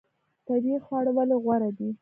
طبیعي 0.47 0.79
خواړه 0.85 1.11
ولې 1.17 1.35
غوره 1.43 1.69
دي؟ 1.77 1.87